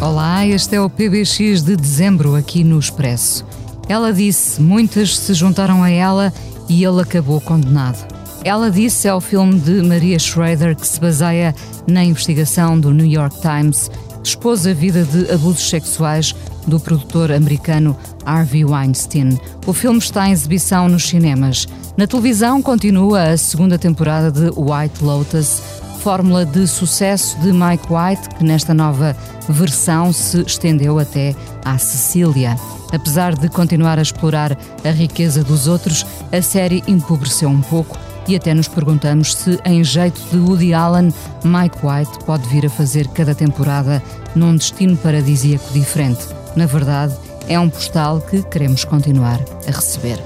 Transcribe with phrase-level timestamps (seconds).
[0.00, 3.44] Olá, este é o PBX de dezembro aqui no Expresso.
[3.86, 6.32] Ela disse: muitas se juntaram a ela
[6.70, 8.08] e ele acabou condenado.
[8.42, 11.54] Ela disse é o filme de Maria Schrader que se baseia
[11.86, 13.90] na investigação do New York Times
[14.22, 16.34] que expôs a vida de abusos sexuais
[16.66, 17.94] do produtor americano
[18.24, 19.38] Harvey Weinstein.
[19.66, 21.68] O filme está em exibição nos cinemas.
[21.98, 25.60] Na televisão continua a segunda temporada de White Lotus,
[26.00, 29.14] fórmula de sucesso de Mike White, que nesta nova
[29.48, 32.56] versão se estendeu até à Sicília.
[32.90, 38.34] Apesar de continuar a explorar a riqueza dos outros, a série empobreceu um pouco e
[38.34, 41.12] até nos perguntamos se, em jeito de Woody Allen,
[41.44, 44.02] Mike White pode vir a fazer cada temporada
[44.34, 46.24] num destino paradisíaco diferente.
[46.56, 47.14] Na verdade,
[47.46, 49.38] é um postal que queremos continuar
[49.68, 50.18] a receber.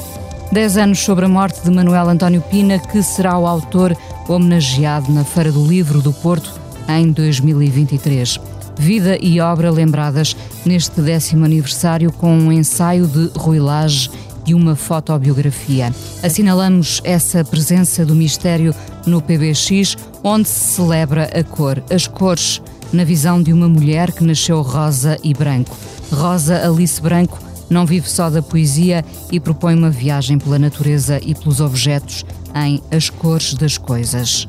[0.55, 3.93] Dez anos sobre a morte de Manuel António Pina, que será o autor
[4.29, 6.49] homenageado na Feira do Livro do Porto
[6.89, 8.39] em 2023.
[8.79, 14.09] Vida e obra lembradas neste décimo aniversário com um ensaio de Rui Lage
[14.47, 15.93] e uma fotobiografia.
[16.23, 18.73] Assinalamos essa presença do mistério
[19.05, 24.23] no PBX, onde se celebra a cor, as cores, na visão de uma mulher que
[24.23, 25.77] nasceu rosa e branco.
[26.13, 31.35] Rosa Alice Branco não vive só da poesia e propõe uma viagem pela natureza e
[31.35, 34.47] pelos objetos em As Cores das Coisas.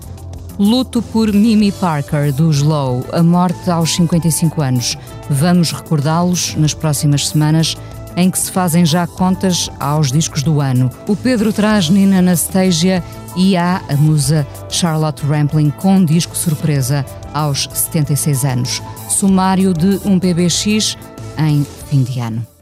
[0.57, 4.97] Luto por Mimi Parker, do Slow, a morte aos 55 anos.
[5.29, 7.75] Vamos recordá-los nas próximas semanas,
[8.15, 10.89] em que se fazem já contas aos discos do ano.
[11.09, 13.03] O Pedro traz Nina Anastasia
[13.35, 18.81] e há a musa Charlotte Rampling com um disco surpresa aos 76 anos.
[19.09, 20.97] Sumário de um PBX
[21.37, 22.54] em fim de ano.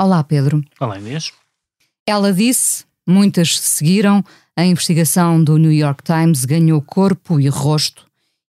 [0.00, 0.62] Olá, Pedro.
[0.80, 1.32] Olá, Inês.
[2.06, 4.24] Ela disse, muitas seguiram,
[4.56, 8.04] a investigação do New York Times ganhou corpo e rosto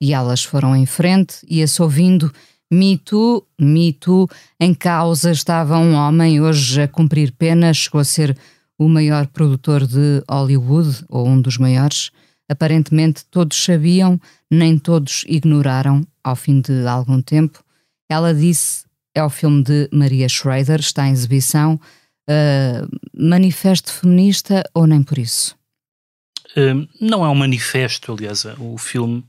[0.00, 2.32] e elas foram em frente e se ouvindo
[2.70, 4.28] Me Too, Me Too,
[4.58, 8.36] em causa estava um homem hoje a cumprir pena, chegou a ser
[8.78, 12.10] o maior produtor de Hollywood, ou um dos maiores.
[12.48, 14.18] Aparentemente todos sabiam,
[14.50, 17.62] nem todos ignoraram, ao fim de algum tempo.
[18.08, 18.84] Ela disse,
[19.14, 21.80] é o filme de Maria Schrader, está em exibição,
[22.28, 25.56] uh, manifesto feminista ou nem por isso?
[26.56, 29.24] Uh, não é um manifesto, aliás, o filme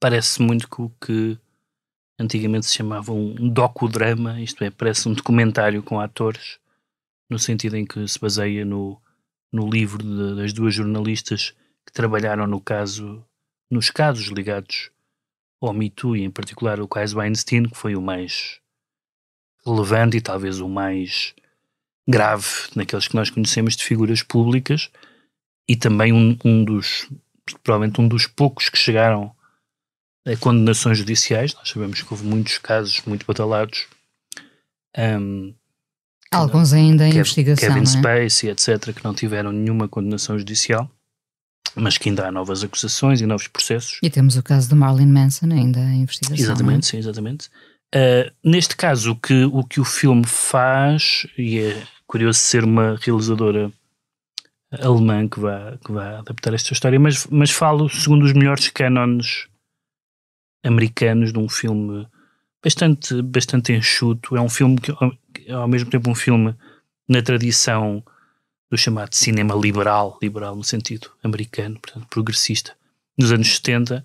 [0.00, 1.38] parece muito com o que
[2.18, 6.58] antigamente se chamava um docudrama, isto é, parece um documentário com atores,
[7.30, 9.00] no sentido em que se baseia no,
[9.52, 11.54] no livro de, das duas jornalistas
[11.86, 13.24] que trabalharam no caso,
[13.70, 14.90] nos casos ligados
[15.60, 18.60] ao Me Too, e em particular o caso Weinstein, que foi o mais
[19.68, 21.34] relevante e talvez o mais
[22.08, 24.90] grave naqueles que nós conhecemos de figuras públicas
[25.68, 27.06] e também um, um dos,
[27.62, 29.30] provavelmente um dos poucos que chegaram
[30.26, 31.54] a condenações judiciais.
[31.54, 33.86] Nós sabemos que houve muitos casos muito batalados.
[34.96, 35.54] Um,
[36.30, 37.68] Alguns ainda em Kevin, investigação.
[37.68, 37.86] Kevin é?
[37.86, 40.90] Spacey, etc., que não tiveram nenhuma condenação judicial,
[41.74, 43.98] mas que ainda há novas acusações e novos processos.
[44.02, 46.36] E temos o caso de Marilyn Manson ainda em investigação.
[46.36, 46.90] Exatamente, é?
[46.90, 47.48] sim, exatamente.
[47.94, 52.96] Uh, neste caso, o que, o que o filme faz, e é curioso ser uma
[53.00, 53.72] realizadora
[54.70, 59.48] alemã que vai, que vai adaptar esta história, mas, mas falo segundo os melhores cânones
[60.62, 62.06] americanos de um filme
[62.62, 64.36] bastante, bastante enxuto.
[64.36, 64.92] É um filme que
[65.50, 66.54] ao mesmo tempo um filme
[67.08, 68.02] na tradição
[68.70, 72.76] do chamado cinema liberal, liberal no sentido americano, portanto progressista.
[73.16, 74.04] Nos anos 70,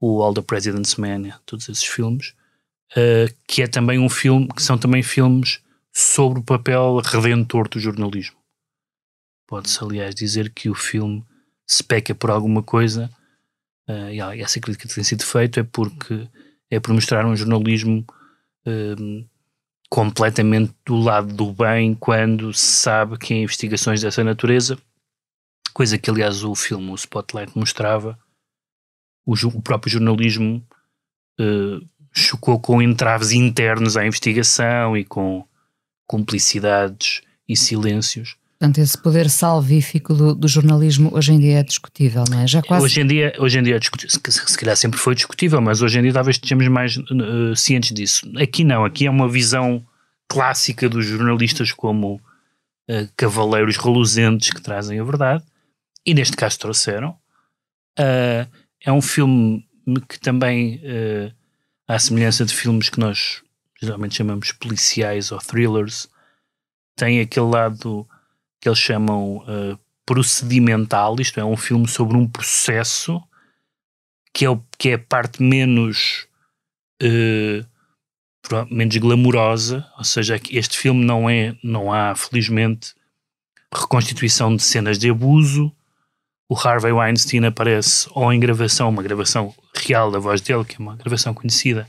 [0.00, 2.34] o All the President's Men, todos esses filmes,
[2.96, 5.60] uh, que é também um filme, que são também filmes
[5.92, 8.36] sobre o papel redentor do jornalismo.
[9.46, 11.24] Pode-se, aliás, dizer que o filme
[11.66, 13.10] se peca por alguma coisa,
[13.88, 16.28] uh, e essa crítica tem sido feita é porque
[16.70, 18.04] é por mostrar um jornalismo
[18.66, 19.28] uh,
[19.90, 24.78] completamente do lado do bem quando se sabe que em investigações dessa natureza,
[25.74, 28.18] coisa que aliás o filme, o Spotlight, mostrava,
[29.26, 30.66] o, o próprio jornalismo
[31.38, 35.44] uh, chocou com entraves internos à investigação e com
[36.06, 42.22] cumplicidades e silêncios Portanto, esse poder salvífico do, do, jornalismo hoje em dia é discutível,
[42.30, 42.46] não é?
[42.46, 42.84] Já quase...
[42.84, 45.98] Hoje em dia, hoje em dia é discutível, se calhar sempre foi discutível, mas hoje
[45.98, 48.30] em dia talvez estejamos mais uh, cientes disso.
[48.40, 49.84] Aqui não, aqui é uma visão
[50.28, 52.20] clássica dos jornalistas como
[52.88, 55.42] uh, cavaleiros reluzentes que trazem a verdade,
[56.06, 57.16] e neste caso trouxeram.
[57.98, 58.46] Uh,
[58.80, 59.66] é um filme
[60.08, 60.80] que também,
[61.92, 63.42] à semelhança de filmes que nós
[63.80, 66.08] geralmente chamamos policiais ou thrillers,
[66.96, 68.08] tem aquele lado
[68.60, 73.22] que eles chamam uh, procedimental, isto é, um filme sobre um processo
[74.32, 76.26] que é, o, que é a parte menos
[77.02, 77.66] uh,
[78.70, 82.94] menos glamourosa, ou seja, este filme não é, não há felizmente
[83.72, 85.70] reconstituição de cenas de abuso.
[86.52, 90.78] O Harvey Weinstein aparece ou em gravação, uma gravação real da voz dele, que é
[90.78, 91.88] uma gravação conhecida,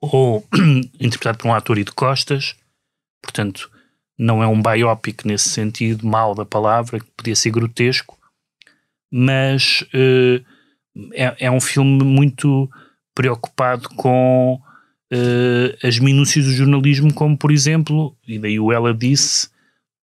[0.00, 0.42] ou
[0.98, 2.56] interpretado por um ator e de costas.
[3.20, 3.70] Portanto,
[4.18, 8.18] não é um biopic nesse sentido mal da palavra, que podia ser grotesco,
[9.12, 10.42] mas uh,
[11.12, 12.66] é, é, um filme muito
[13.14, 19.50] preocupado com uh, as minúcias do jornalismo, como por exemplo, e daí o Ela disse,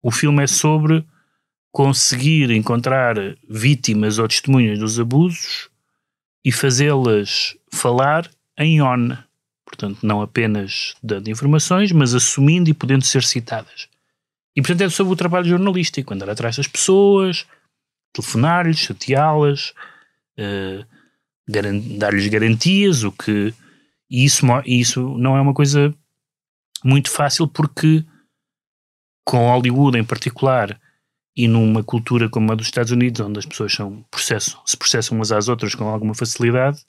[0.03, 1.05] o filme é sobre
[1.73, 3.17] conseguir encontrar
[3.49, 5.69] vítimas ou testemunhas dos abusos
[6.45, 9.17] e fazê-las falar em on.
[9.65, 13.89] Portanto, não apenas dando informações, mas assumindo e podendo ser citadas.
[14.57, 17.47] E portanto é sobre o trabalho jornalístico, andar atrás das pessoas,
[18.13, 19.73] telefonar-lhes, chateá-las,
[20.39, 20.85] uh,
[21.99, 23.55] dar-lhes garantias, o que.
[24.11, 25.95] E isso, isso não é uma coisa
[26.83, 28.05] muito fácil porque
[29.25, 30.81] com Hollywood em particular
[31.37, 35.17] e numa cultura como a dos Estados Unidos, onde as pessoas são, processam, se processam
[35.17, 36.85] umas às outras com alguma facilidade,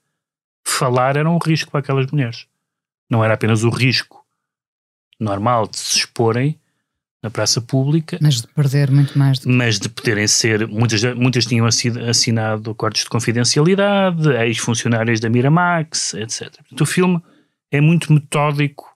[0.63, 2.45] falar era um risco para aquelas mulheres.
[3.09, 4.25] Não era apenas o risco
[5.19, 6.59] normal de se exporem,
[7.21, 8.17] na praça pública.
[8.21, 9.39] Mas de perder muito mais.
[9.39, 9.49] Do...
[9.49, 16.51] Mas de poderem ser, muitas, muitas tinham assinado acordos de confidencialidade, ex-funcionários da Miramax, etc.
[16.57, 17.21] Portanto, o filme
[17.71, 18.90] é muito metódico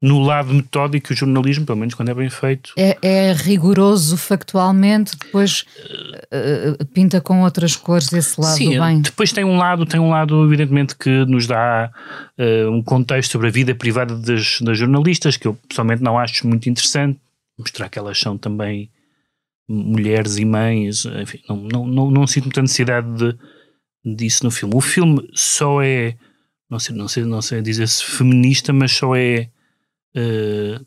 [0.00, 2.72] no lado metódico o jornalismo, pelo menos quando é bem feito.
[2.76, 5.64] É, é rigoroso factualmente, depois
[6.32, 9.00] uh, pinta com outras cores esse lado Sim, bem.
[9.00, 11.90] Depois tem um lado, tem um lado evidentemente que nos dá
[12.38, 16.46] uh, um contexto sobre a vida privada das, das jornalistas que eu pessoalmente não acho
[16.46, 17.18] muito interessante
[17.58, 18.90] mostrar que elas são também
[19.68, 23.36] mulheres e mães, enfim, não, não, não, não sinto muita necessidade de,
[24.16, 24.74] disso no filme.
[24.74, 26.16] O filme só é,
[26.70, 29.50] não sei, não sei, não sei dizer-se feminista, mas só é,
[30.16, 30.86] uh,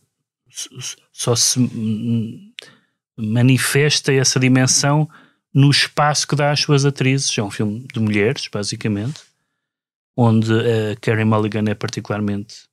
[1.11, 1.59] só se
[3.17, 5.09] manifesta essa dimensão
[5.53, 7.37] no espaço que dá às suas atrizes.
[7.37, 9.21] É um filme de mulheres, basicamente,
[10.15, 12.69] onde a Carey Mulligan é particularmente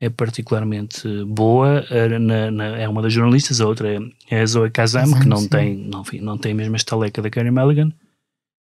[0.00, 1.84] é particularmente boa,
[2.18, 3.98] na, na, é uma das jornalistas, a outra é,
[4.30, 7.28] é a Zoe Kazam, que não tem, não, enfim, não tem a mesma estaleca da
[7.28, 7.92] Carey Mulligan,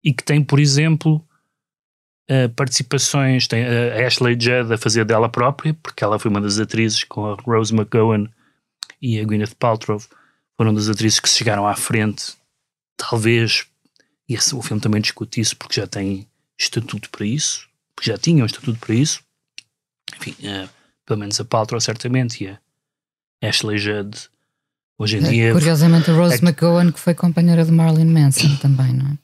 [0.03, 1.25] e que tem, por exemplo,
[2.29, 6.59] uh, participações, tem a Ashley Judd a fazer dela própria, porque ela foi uma das
[6.59, 8.27] atrizes com a Rose McGowan
[9.01, 10.01] e a Gwyneth Paltrow,
[10.57, 12.33] foram das atrizes que se chegaram à frente,
[12.97, 13.65] talvez,
[14.27, 16.27] e esse, o filme também discute isso, porque já tem
[16.57, 19.21] estatuto para isso, porque já tinham estatuto para isso,
[20.17, 20.35] enfim...
[20.41, 20.69] Uh,
[21.09, 22.59] pelo menos a Paltrow certamente, e a
[23.41, 24.29] Ashley Judd
[24.95, 25.53] hoje em é, dia.
[25.53, 29.17] Curiosamente a Rose é, McGowan que foi companheira de Marilyn Manson também, não é?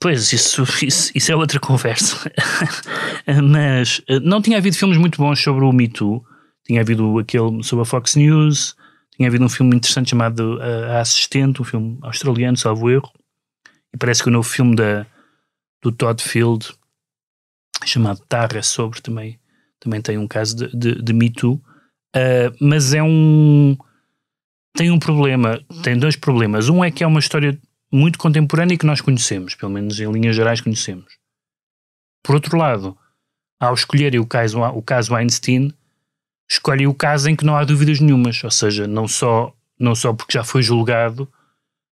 [0.00, 2.32] Pois, isso, isso, isso é outra conversa.
[3.44, 6.24] Mas eh, não tinha havido filmes muito bons sobre o Me Too.
[6.64, 8.76] Tinha havido aquele sobre a Fox News,
[9.14, 13.12] tinha havido um filme interessante chamado eh, A Assistente, um filme australiano, salvo erro.
[13.92, 15.06] E parece que o novo filme da,
[15.82, 16.72] do Todd Field,
[17.84, 19.38] chamado Tar, é sobre também
[19.80, 23.76] também tem um caso de, de, de Me Too, uh, mas é um.
[24.76, 26.68] tem um problema, tem dois problemas.
[26.68, 27.58] Um é que é uma história
[27.92, 31.18] muito contemporânea e que nós conhecemos, pelo menos em linhas gerais conhecemos.
[32.22, 32.96] Por outro lado,
[33.58, 35.72] ao escolherem o caso, o caso Einstein,
[36.48, 40.12] escolhem o caso em que não há dúvidas nenhumas, ou seja, não só, não só
[40.12, 41.30] porque já foi julgado,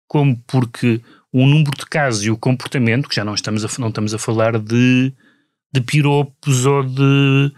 [0.07, 3.89] como porque o número de casos e o comportamento, que já não estamos a, não
[3.89, 5.13] estamos a falar de
[5.75, 7.51] de piropos ou de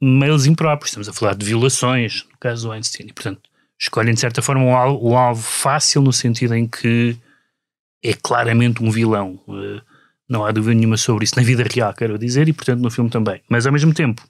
[0.00, 0.90] mails impróprios.
[0.90, 3.08] Estamos a falar de violações, no caso do Einstein.
[3.08, 3.40] E, portanto,
[3.78, 7.16] escolhem de certa forma um alvo, um alvo fácil no sentido em que
[8.04, 9.40] é claramente um vilão.
[9.48, 9.80] Uh,
[10.28, 13.10] não há dúvida nenhuma sobre isso na vida real, quero dizer, e portanto no filme
[13.10, 13.40] também.
[13.48, 14.22] Mas ao mesmo tempo,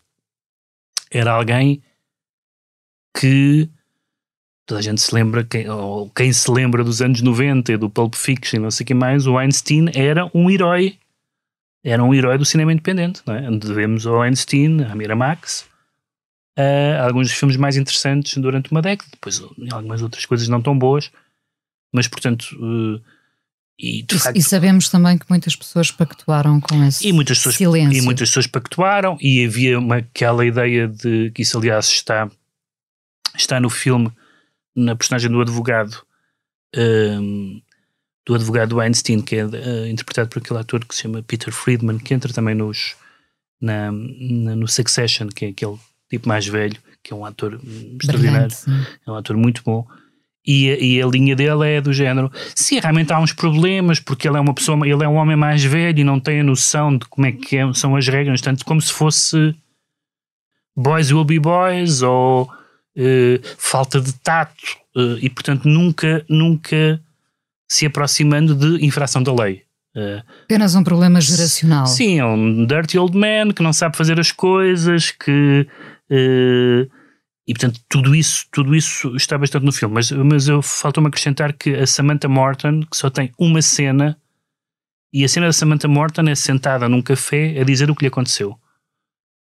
[1.11, 1.83] era alguém
[3.19, 3.69] que
[4.67, 8.15] toda a gente se lembra, ou quem se lembra dos anos 90 e do Pulp
[8.15, 10.99] Fiction, não sei o que mais, o Einstein era um herói
[11.85, 13.51] era um herói do cinema independente, não é?
[13.59, 15.69] devemos ao Einstein, a Miramax,
[16.59, 20.77] uh, alguns dos filmes mais interessantes durante uma década, depois algumas outras coisas não tão
[20.77, 21.13] boas,
[21.93, 22.57] mas portanto.
[23.79, 27.57] E, e, facto, e sabemos também que muitas pessoas pactuaram com esse e muitas pessoas,
[27.57, 27.99] silêncio.
[27.99, 32.31] E muitas pessoas pactuaram, e havia uma, aquela ideia de que isso, aliás, está,
[33.37, 34.13] está no filme,
[34.77, 36.03] na personagem do advogado,
[36.77, 37.61] um,
[38.25, 41.99] do advogado Weinstein, que é uh, interpretado por aquele ator que se chama Peter Friedman,
[41.99, 42.95] que entra também nos,
[43.61, 45.79] na, na, no Succession, que é aquele
[46.09, 47.61] tipo mais velho, que é um ator
[48.01, 48.55] extraordinário,
[49.05, 49.87] é um ator muito bom.
[50.47, 52.31] E a, e a, linha dele é do género.
[52.55, 55.65] Sim, realmente há uns problemas, porque ele é uma pessoa, ele é um homem mais
[55.65, 58.65] velho e não tem a noção de como é que é, são as regras, tanto
[58.65, 59.55] como se fosse
[60.77, 67.01] boys will be boys ou uh, falta de tato, uh, e portanto nunca, nunca
[67.67, 69.63] se aproximando de infração da lei.
[69.97, 71.87] Uh, Apenas um problema geracional.
[71.87, 75.67] Sim, é um dirty old man que não sabe fazer as coisas, que
[77.47, 79.95] e portanto, tudo isso, tudo isso está bastante no filme.
[79.95, 84.19] Mas, mas eu faltou-me acrescentar que a Samantha Morton, que só tem uma cena,
[85.13, 88.09] e a cena da Samantha Morton é sentada num café a dizer o que lhe
[88.09, 88.59] aconteceu.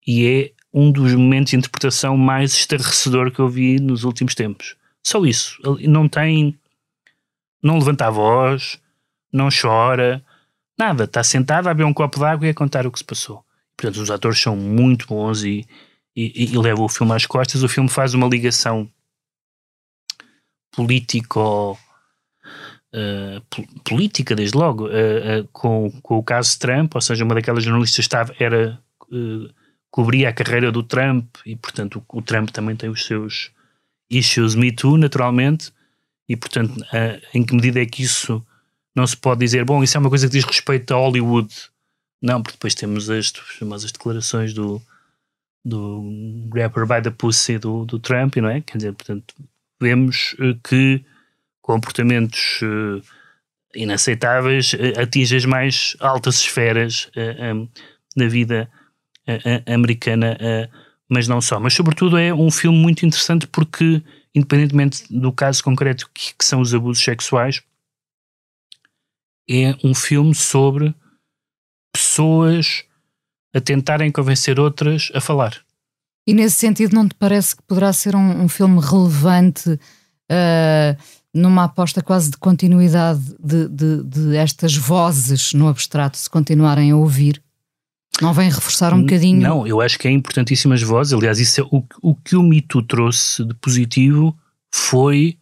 [0.05, 4.75] E é um dos momentos de interpretação mais estarrecedor que eu vi nos últimos tempos.
[5.01, 5.57] Só isso.
[5.87, 6.59] Não tem.
[7.61, 8.79] Não levanta a voz,
[9.31, 10.21] não chora,
[10.77, 11.05] nada.
[11.05, 13.45] Está sentada a beber um copo de água e a contar o que se passou.
[13.77, 15.65] Portanto, os atores são muito bons e
[16.15, 17.63] e, e, leva o filme às costas.
[17.63, 18.89] O filme faz uma ligação
[20.71, 21.77] político.
[22.95, 23.41] Uh,
[23.83, 24.89] política, desde logo, uh,
[25.41, 28.79] uh, com, com o caso Trump, ou seja, uma daquelas jornalistas estava, era,
[29.89, 33.49] cobria a carreira do Trump e, portanto, o, o, Trump também tem os seus
[34.07, 35.73] issues Me Too, naturalmente,
[36.29, 36.85] e, portanto,
[37.33, 38.45] em que medida é que isso
[38.95, 41.51] não se pode dizer, bom, isso é uma coisa que diz respeito a Hollywood?
[42.21, 44.79] Não, porque depois temos as famosas declarações do,
[45.63, 46.03] do
[46.49, 48.61] Grabber by the Pussy do, do Trump, não é?
[48.61, 49.33] Quer dizer, portanto,
[49.81, 51.03] vemos uh, que
[51.61, 53.01] comportamentos uh,
[53.73, 57.09] inaceitáveis uh, atingem as mais altas esferas
[58.15, 58.69] na vida
[59.65, 60.37] americana,
[61.09, 61.59] mas não só.
[61.59, 64.03] Mas, sobretudo, é um filme muito interessante porque,
[64.35, 67.63] independentemente do caso concreto que, que são os abusos sexuais,
[69.49, 70.93] é um filme sobre
[71.91, 72.85] pessoas
[73.53, 75.61] a tentarem convencer outras a falar.
[76.25, 80.97] E nesse sentido, não te parece que poderá ser um, um filme relevante uh,
[81.33, 86.95] numa aposta quase de continuidade de, de, de, estas vozes no abstrato se continuarem a
[86.95, 87.41] ouvir?
[88.21, 89.41] Não vem reforçar um bocadinho?
[89.41, 91.13] Não, eu acho que é importantíssimas vozes.
[91.13, 94.37] Aliás, isso é o, o que o mito trouxe de positivo
[94.71, 95.37] foi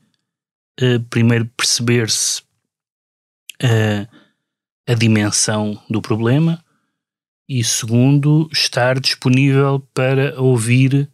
[0.82, 2.42] uh, primeiro perceber-se
[3.62, 4.08] uh,
[4.88, 6.64] a dimensão do problema
[7.52, 11.10] e segundo, estar disponível para ouvir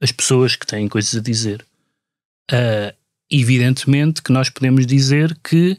[0.00, 1.66] as pessoas que têm coisas a dizer.
[2.50, 2.96] Uh,
[3.30, 5.78] evidentemente que nós podemos dizer que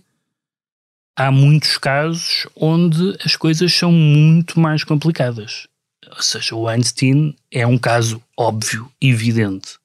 [1.18, 5.68] há muitos casos onde as coisas são muito mais complicadas.
[6.08, 9.80] Ou seja, o Einstein é um caso óbvio, evidente.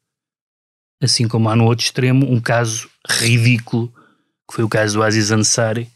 [1.03, 3.89] Assim como há no outro extremo um caso ridículo,
[4.47, 5.89] que foi o caso do Aziz Ansari.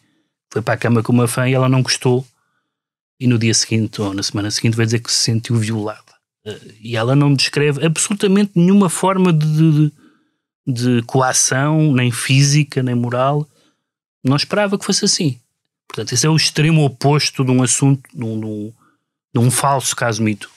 [0.50, 2.26] Foi para a cama com uma fã e ela não gostou
[3.22, 6.00] e no dia seguinte ou na semana seguinte vai dizer que se sentiu violada.
[6.44, 9.92] Uh, e ela não descreve absolutamente nenhuma forma de, de,
[10.66, 13.48] de, coação, nem física, nem moral.
[14.24, 15.38] Não esperava que fosse assim.
[15.86, 18.72] Portanto, esse é o extremo oposto de um assunto, de um, de um,
[19.34, 20.50] de um falso caso mito.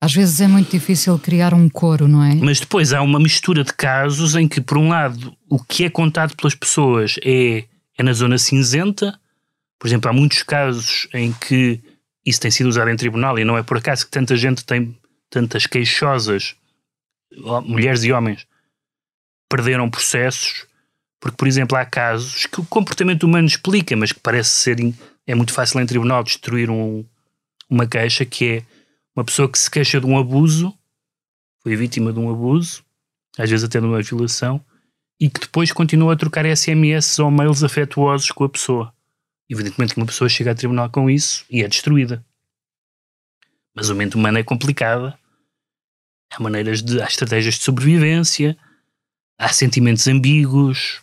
[0.00, 2.34] Às vezes é muito difícil criar um coro, não é?
[2.36, 5.90] Mas depois há uma mistura de casos em que, por um lado, o que é
[5.90, 7.64] contado pelas pessoas é,
[7.98, 9.18] é na zona cinzenta.
[9.80, 11.82] Por exemplo, há muitos casos em que
[12.24, 14.96] isso tem sido usado em tribunal e não é por acaso que tanta gente tem
[15.28, 16.54] tantas queixosas,
[17.64, 18.46] mulheres e homens,
[19.48, 20.66] perderam processos,
[21.20, 24.76] porque, por exemplo, há casos que o comportamento humano explica, mas que parece ser
[25.26, 27.04] é muito fácil em tribunal destruir um,
[27.68, 28.62] uma queixa, que é
[29.16, 30.76] uma pessoa que se queixa de um abuso,
[31.62, 32.84] foi vítima de um abuso,
[33.38, 34.64] às vezes até de uma violação,
[35.18, 38.93] e que depois continua a trocar SMS ou mails afetuosos com a pessoa.
[39.54, 42.24] Evidentemente que uma pessoa chega a tribunal com isso e é destruída.
[43.74, 45.16] Mas o mente humano é complicada.
[46.32, 47.00] Há maneiras de.
[47.00, 48.56] há estratégias de sobrevivência,
[49.38, 51.00] há sentimentos ambíguos.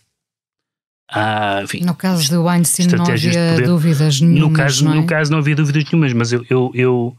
[1.10, 4.50] Há, enfim, no caso do Einstein não havia dúvidas nenhumas.
[4.50, 4.96] No caso, não, é?
[4.96, 7.18] no caso não havia dúvidas nenhumas, mas eu, eu, eu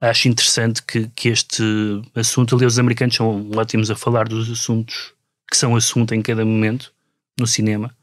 [0.00, 1.62] acho interessante que, que este
[2.14, 5.12] assunto, ali os americanos são ótimos a falar dos assuntos
[5.50, 6.92] que são assunto em cada momento
[7.38, 7.94] no cinema.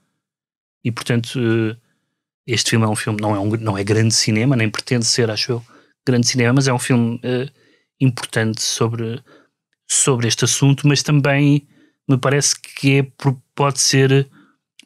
[0.84, 1.76] E portanto, eh,
[2.46, 5.30] este filme é um filme, não é, um, não é grande cinema, nem pretende ser,
[5.30, 5.64] acho eu,
[6.06, 7.52] grande cinema, mas é um filme uh,
[8.00, 9.22] importante sobre,
[9.90, 11.68] sobre este assunto, mas também
[12.08, 13.08] me parece que é,
[13.56, 14.30] pode ser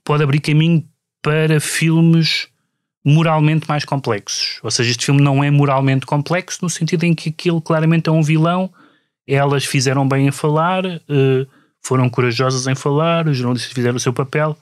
[0.04, 0.88] pode abrir caminho
[1.22, 2.48] para filmes
[3.04, 4.60] moralmente mais complexos.
[4.64, 8.12] Ou seja, este filme não é moralmente complexo no sentido em que aquilo claramente é
[8.12, 8.72] um vilão,
[9.28, 11.48] elas fizeram bem em falar, uh,
[11.82, 14.58] foram corajosas em falar, os jornalistas fizeram o seu papel,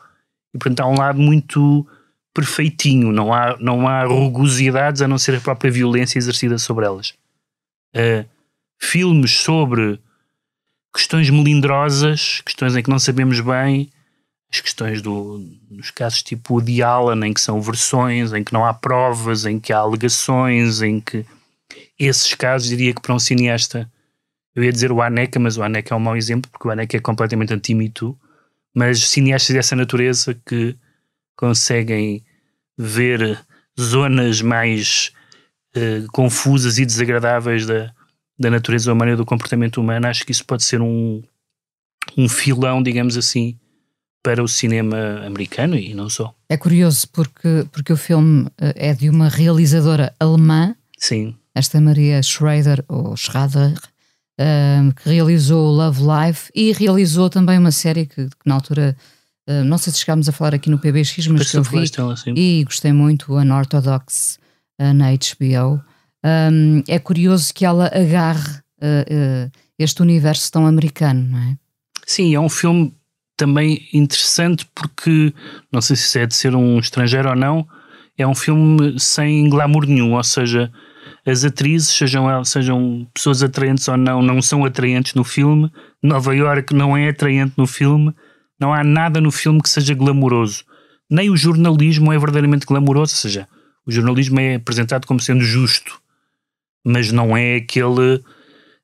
[0.53, 1.87] e portanto há um lado muito
[2.35, 7.13] perfeitinho, não há, não há rugosidades a não ser a própria violência exercida sobre elas.
[7.95, 8.27] Uh,
[8.77, 9.97] filmes sobre
[10.93, 13.89] questões melindrosas, questões em que não sabemos bem,
[14.51, 15.39] as questões do,
[15.71, 19.45] dos casos tipo o de Alan, em que são versões, em que não há provas,
[19.45, 21.25] em que há alegações, em que
[21.97, 23.89] esses casos, diria que para um cineasta,
[24.53, 26.97] eu ia dizer o Aneca, mas o Aneca é um mau exemplo, porque o Aneca
[26.97, 27.91] é completamente anti-Me
[28.73, 30.75] mas cineastas dessa natureza que
[31.35, 32.23] conseguem
[32.77, 33.39] ver
[33.79, 35.11] zonas mais
[35.75, 37.91] uh, confusas e desagradáveis da,
[38.37, 41.21] da natureza humana e do comportamento humano, acho que isso pode ser um,
[42.17, 43.57] um filão, digamos assim,
[44.25, 46.33] para o cinema americano e não só.
[46.49, 50.75] É curioso porque, porque o filme eh, é de uma realizadora alemã.
[50.97, 51.35] Sim.
[51.53, 53.79] Esta Maria Schrader, ou Schrader,
[54.39, 58.97] um, que realizou Love Life e realizou também uma série que, que na altura,
[59.49, 62.15] uh, não sei se chegámos a falar aqui no PBX, mas que eu vi ela,
[62.35, 64.39] e gostei muito, Unorthodox,
[64.81, 65.81] uh, na HBO.
[66.23, 71.57] Um, é curioso que ela agarre uh, este universo tão americano, não é?
[72.05, 72.93] Sim, é um filme
[73.37, 75.33] também interessante porque,
[75.71, 77.67] não sei se é de ser um estrangeiro ou não,
[78.17, 80.71] é um filme sem glamour nenhum, ou seja,
[81.25, 85.71] as atrizes, sejam sejam pessoas atraentes ou não, não são atraentes no filme.
[86.01, 88.13] Nova York não é atraente no filme.
[88.59, 90.63] Não há nada no filme que seja glamouroso.
[91.09, 93.47] Nem o jornalismo é verdadeiramente glamouroso, ou seja,
[93.85, 96.01] o jornalismo é apresentado como sendo justo,
[96.83, 98.23] mas não é aquele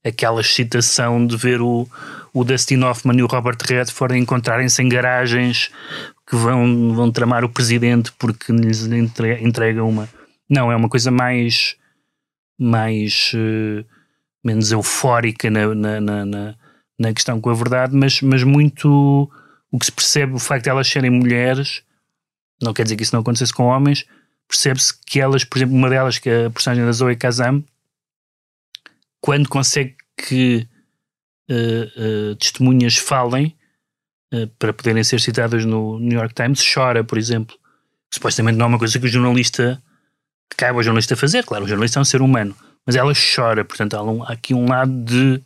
[0.04, 1.88] aquela excitação de ver o,
[2.34, 5.72] o Dustin Hoffman e o Robert Redford encontrarem-se em garagens
[6.28, 10.08] que vão, vão tramar o presidente porque lhes entrega uma.
[10.50, 11.76] Não, é uma coisa mais.
[12.60, 13.34] mais.
[13.34, 13.86] Uh,
[14.44, 16.56] menos eufórica na, na, na,
[16.98, 19.30] na, questão com a verdade, mas, mas muito.
[19.72, 21.82] O que se percebe, o facto de elas serem mulheres,
[22.62, 24.06] não quer dizer que isso não acontecesse com homens,
[24.48, 27.64] percebe-se que elas, por exemplo, uma delas, que é a personagem da Zoe Kazam,
[29.22, 30.68] quando consegue que
[31.50, 33.56] uh, uh, testemunhas falem
[34.34, 37.58] uh, para poderem ser citadas no New York Times, chora, por exemplo.
[38.14, 39.82] Supostamente não é uma coisa que o jornalista
[40.50, 42.54] que cabe ao jornalista fazer, claro, o jornalista é um ser humano,
[42.86, 45.42] mas ela chora, portanto há, aqui um lado de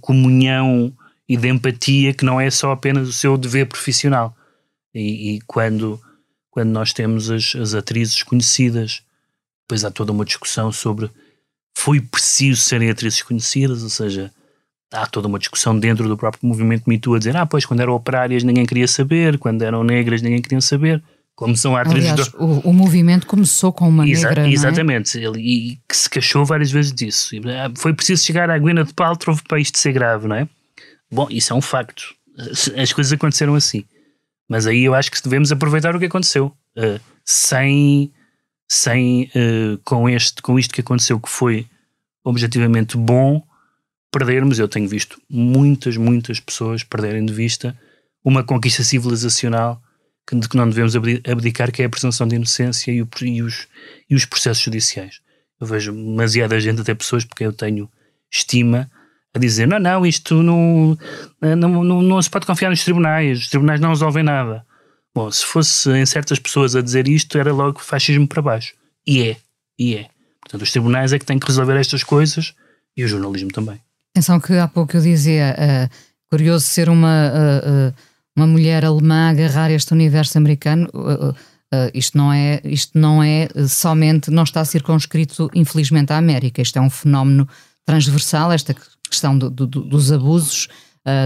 [0.00, 0.95] comunhão
[1.28, 4.36] e de empatia que não é só apenas o seu dever profissional.
[4.94, 6.00] E, e quando,
[6.50, 9.02] quando nós temos as, as atrizes conhecidas,
[9.62, 11.10] depois há toda uma discussão sobre
[11.76, 14.32] foi preciso serem atrizes conhecidas, ou seja,
[14.92, 17.80] há toda uma discussão dentro do próprio movimento Me Too a dizer, ah, pois quando
[17.80, 21.02] eram operárias ninguém queria saber, quando eram negras ninguém queria saber,
[21.34, 22.10] como são atrizes...
[22.10, 22.42] Aliás, do...
[22.42, 25.24] o, o, movimento começou com uma Exa negra, Exatamente, é?
[25.24, 27.36] ele, e que se queixou várias vezes disso.
[27.44, 30.48] Ah, foi preciso chegar à Gwyneth Paltrow para isto ser grave, não é?
[31.10, 32.14] Bom, isso é um facto.
[32.76, 33.84] As coisas aconteceram assim.
[34.48, 36.52] Mas aí eu acho que devemos aproveitar o que aconteceu.
[36.76, 38.12] Uh, sem
[38.68, 41.66] sem, uh, com, este, com isto que aconteceu, que foi
[42.24, 43.42] objetivamente bom,
[44.10, 44.58] perdermos.
[44.58, 47.78] Eu tenho visto muitas, muitas pessoas perderem de vista
[48.24, 49.80] uma conquista civilizacional
[50.26, 53.42] que, de que não devemos abdicar, que é a presunção de inocência e, o, e,
[53.42, 53.68] os,
[54.10, 55.20] e os processos judiciais.
[55.60, 57.88] Eu vejo demasiada gente, até pessoas, porque eu tenho
[58.30, 58.90] estima,
[59.36, 60.98] a dizer: não, não, isto não,
[61.40, 64.64] não, não, não se pode confiar nos tribunais, os tribunais não resolvem nada.
[65.14, 68.74] Bom, se fosse em certas pessoas a dizer isto, era logo fascismo para baixo.
[69.06, 69.36] E é,
[69.78, 70.08] e é.
[70.40, 72.54] Portanto, os tribunais é que têm que resolver estas coisas
[72.96, 73.80] e o jornalismo também.
[74.12, 75.94] Atenção que há pouco eu dizia, uh,
[76.30, 77.94] curioso ser uma, uh, uh,
[78.34, 80.88] uma mulher alemã agarrar este universo americano.
[81.92, 86.62] isto não é, isto não é somente, não está circunscrito, infelizmente, à América.
[86.62, 87.48] Isto é um fenómeno
[87.86, 88.74] transversal, esta
[89.06, 90.68] questão do, do, dos abusos,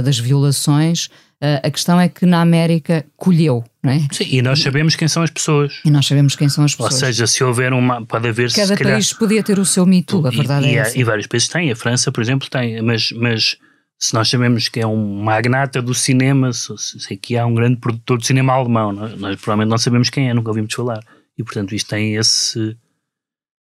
[0.05, 1.09] das violações.
[1.43, 4.07] Uh, a questão é que na América colheu, não é?
[4.13, 5.81] Sim, e nós sabemos quem são as pessoas.
[5.87, 6.93] E nós sabemos quem são as pessoas.
[6.93, 8.05] Ou seja, se houver uma.
[8.05, 8.53] Pode haver.
[8.53, 10.99] Cada calhar, país podia ter o seu mito, a verdade e, é essa.
[10.99, 13.57] E vários países têm, a França, por exemplo, tem, mas, mas
[13.99, 18.19] se nós sabemos que é um magnata do cinema, sei que há um grande produtor
[18.19, 21.03] de cinema alemão, nós, nós provavelmente não sabemos quem é, nunca ouvimos falar.
[21.39, 22.77] E portanto isto tem esse,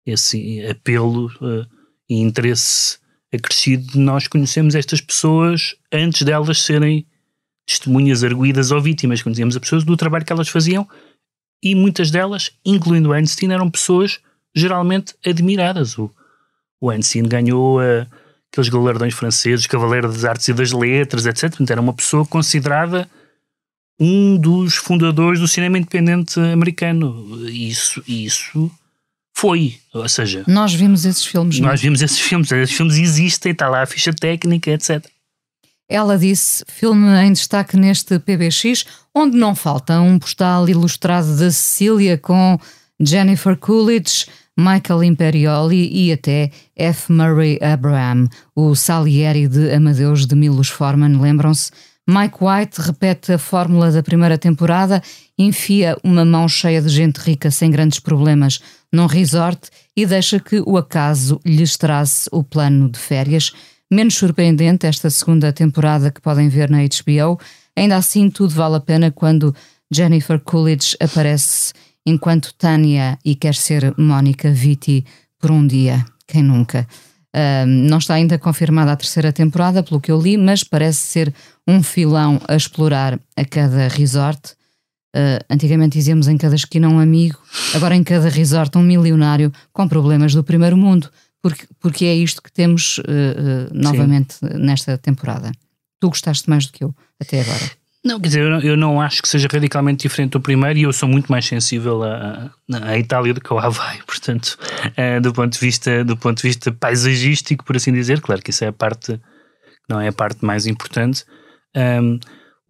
[0.04, 1.66] esse apelo uh,
[2.06, 2.98] e interesse
[3.32, 7.06] acrescido de nós conhecemos estas pessoas antes delas serem
[7.66, 10.86] testemunhas arguídas ou vítimas, conhecíamos as pessoas do trabalho que elas faziam
[11.62, 14.18] e muitas delas, incluindo Einstein, eram pessoas
[14.54, 15.96] geralmente admiradas.
[15.96, 16.10] O,
[16.80, 18.06] o Einstein ganhou uh,
[18.50, 21.54] aqueles galardões franceses, Cavaleiro das Artes e das Letras, etc.
[21.70, 23.08] Era uma pessoa considerada
[23.98, 27.48] um dos fundadores do cinema independente americano.
[27.48, 28.70] Isso, isso
[29.42, 29.74] foi.
[29.92, 31.58] Ou seja, nós vimos esses filmes.
[31.58, 31.82] Nós não?
[31.82, 32.52] vimos esses filmes.
[32.52, 35.04] Esses filmes existem, está lá a ficha técnica, etc.
[35.88, 42.16] Ela disse: filme em destaque neste PBX, onde não falta um postal ilustrado da Cecília
[42.16, 42.56] com
[43.00, 44.26] Jennifer Coolidge,
[44.56, 47.10] Michael Imperioli e até F.
[47.12, 51.72] Murray Abraham, o Salieri de Amadeus de Milos Forman, lembram-se?
[52.08, 55.02] Mike White repete a fórmula da primeira temporada,
[55.38, 58.60] enfia uma mão cheia de gente rica sem grandes problemas
[58.92, 63.52] num resort e deixa que o acaso lhes trace o plano de férias.
[63.90, 67.40] Menos surpreendente esta segunda temporada que podem ver na HBO.
[67.76, 69.54] Ainda assim, tudo vale a pena quando
[69.90, 71.72] Jennifer Coolidge aparece
[72.04, 75.04] enquanto Tânia e quer ser Mónica Vitti
[75.38, 76.04] por um dia.
[76.26, 76.86] Quem nunca?
[77.34, 81.34] Uh, não está ainda confirmada a terceira temporada, pelo que eu li, mas parece ser
[81.66, 84.54] um filão a explorar a cada resort.
[85.14, 87.38] Uh, antigamente dizíamos em cada esquina um amigo,
[87.74, 91.10] agora em cada resort um milionário com problemas do primeiro mundo,
[91.42, 94.46] porque, porque é isto que temos uh, uh, novamente Sim.
[94.54, 95.52] nesta temporada.
[96.00, 97.70] Tu gostaste mais do que eu até agora.
[98.02, 100.82] Não, quer dizer, eu não, eu não, acho que seja radicalmente diferente do primeiro e
[100.82, 102.50] eu sou muito mais sensível à,
[102.82, 104.58] à Itália do que ao Havaí, portanto,
[105.22, 108.64] do, ponto de vista, do ponto de vista paisagístico, por assim dizer, claro que isso
[108.64, 109.20] é a parte,
[109.88, 111.24] não é a parte mais importante.
[111.76, 112.18] Um,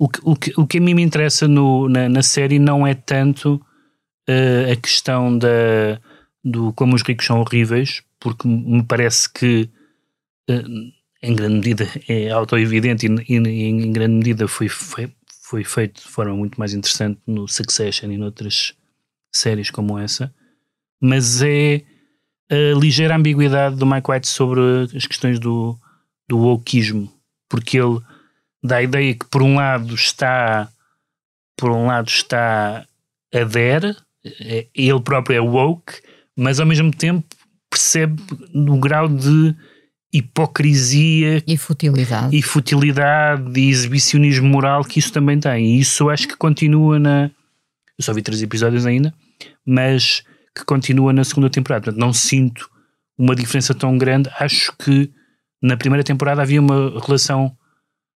[0.02, 2.84] o que, o, que, o que a mim me interessa no, na, na série não
[2.84, 3.54] é tanto
[4.28, 6.00] uh, a questão da,
[6.42, 9.70] do como os ricos são horríveis, porque me parece que
[10.50, 15.08] uh, em grande medida é auto-evidente e, e, em grande medida foi, foi,
[15.44, 18.74] foi feito de forma muito mais interessante no Succession e noutras
[19.32, 20.34] séries como essa,
[21.00, 21.80] mas é
[22.50, 24.60] a ligeira ambiguidade do Mike White sobre
[24.96, 25.78] as questões do,
[26.28, 27.08] do wokeismo,
[27.48, 28.00] porque ele
[28.62, 30.68] dá a ideia que por um lado está
[31.56, 32.86] por um lado está
[33.32, 33.96] a der,
[34.40, 35.94] é, ele próprio é woke,
[36.36, 37.24] mas ao mesmo tempo
[37.70, 38.20] percebe
[38.52, 39.54] no grau de
[40.12, 45.76] hipocrisia e futilidade e futilidade e exibicionismo moral que isso também tem.
[45.76, 47.30] E isso acho que continua na.
[47.98, 49.14] Eu só vi três episódios ainda,
[49.64, 50.22] mas
[50.54, 51.84] que continua na segunda temporada.
[51.84, 52.68] Portanto, não sinto
[53.16, 54.30] uma diferença tão grande.
[54.38, 55.10] Acho que
[55.62, 57.56] na primeira temporada havia uma relação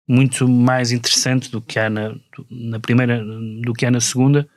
[0.06, 2.14] muito mais interessante do que há na,
[2.50, 3.22] na primeira,
[3.62, 4.48] do que há na segunda,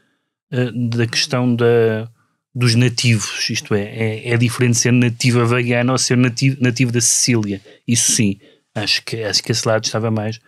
[0.51, 2.09] uh, da questão da,
[2.53, 7.01] dos nativos, isto é, é, é diferente ser nativo havaiano ou ser nativo, nativo da
[7.01, 8.39] Sicília, isso sim,
[8.73, 10.39] acho que, acho que esse lado estava mais,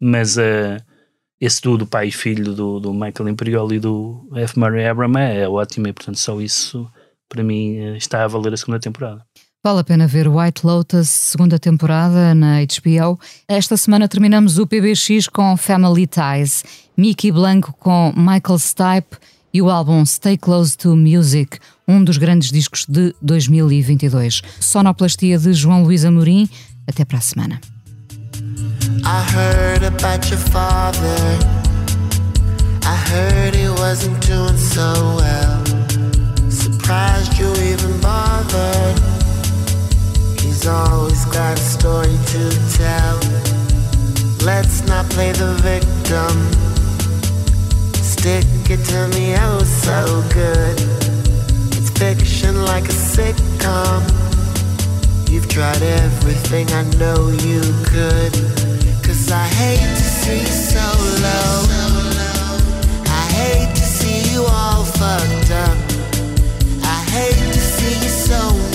[0.00, 0.82] mas uh,
[1.40, 4.58] esse do, do pai e filho do, do Michael Imperioli e do F.
[4.58, 6.90] Murray Abraham é, é ótimo e portanto só isso
[7.28, 9.24] para mim uh, está a valer a segunda temporada.
[9.64, 13.18] Vale a pena ver White Lotus, segunda temporada na HBO.
[13.48, 16.62] Esta semana terminamos o PBX com Family Ties,
[16.94, 19.16] Mickey Blanco com Michael Stipe
[19.54, 24.42] e o álbum Stay Close to Music, um dos grandes discos de 2022.
[24.60, 26.46] Sonoplastia de João Luís Amorim.
[26.86, 27.58] Até para a semana.
[29.02, 31.38] I heard about your father.
[32.84, 36.50] I heard he wasn't doing so well.
[36.50, 39.13] Surprised you even bothered.
[40.66, 43.18] Always got a story to tell.
[44.46, 46.34] Let's not play the victim.
[48.02, 50.80] Stick it to me oh so good.
[51.76, 54.02] It's fiction like a sitcom.
[55.28, 58.32] You've tried everything I know you could.
[59.04, 60.86] Cause I hate to see you so
[61.26, 61.66] low.
[63.04, 65.76] I hate to see you all fucked up.
[66.82, 68.74] I hate to see you so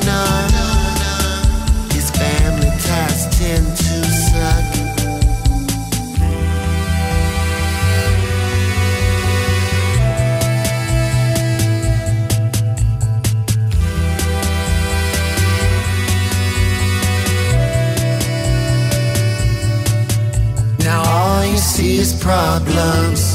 [22.51, 23.30] Problems.